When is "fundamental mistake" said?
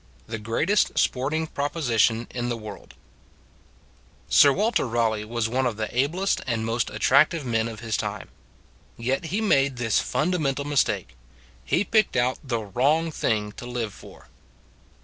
9.99-11.15